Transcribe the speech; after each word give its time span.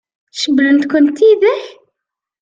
Cewwlent-ken 0.39 1.05
tidak? 1.17 1.63